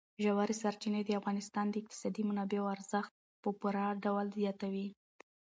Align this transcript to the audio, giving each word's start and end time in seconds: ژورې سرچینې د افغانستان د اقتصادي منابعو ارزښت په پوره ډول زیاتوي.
ژورې 0.23 0.55
سرچینې 0.61 1.01
د 1.05 1.09
افغانستان 1.19 1.65
د 1.69 1.75
اقتصادي 1.81 2.23
منابعو 2.29 2.71
ارزښت 2.75 3.11
په 3.41 3.49
پوره 3.59 3.85
ډول 4.03 4.25
زیاتوي. 4.37 4.87